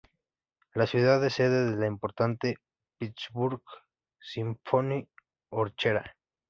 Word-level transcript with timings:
La 0.73 0.87
ciudad 0.87 1.23
es 1.27 1.35
sede 1.35 1.69
de 1.69 1.77
la 1.77 1.85
importante 1.85 2.55
Pittsburgh 2.97 3.61
Symphony 4.19 5.07
Orchestra. 5.51 6.17